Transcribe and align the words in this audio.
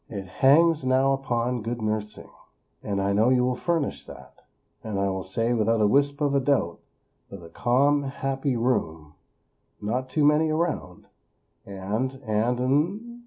"it 0.09 0.25
hangs 0.25 0.83
now 0.83 1.13
upon 1.13 1.61
good 1.61 1.79
nursing; 1.79 2.31
and 2.81 2.99
I 2.99 3.13
know 3.13 3.29
you 3.29 3.43
will 3.43 3.55
furnish 3.55 4.03
that. 4.05 4.41
And 4.83 4.99
I 4.99 5.09
will 5.11 5.21
say 5.21 5.53
without 5.53 5.79
a 5.79 5.85
wisp 5.85 6.21
of 6.21 6.33
a 6.33 6.39
doubt, 6.39 6.79
that 7.29 7.43
a 7.43 7.49
calm, 7.49 8.01
happy 8.05 8.55
room; 8.57 9.13
not 9.79 10.09
too 10.09 10.23
many 10.25 10.49
around; 10.49 11.05
and 11.67 12.15
and 12.25 12.57
hmmm!! 12.57 13.17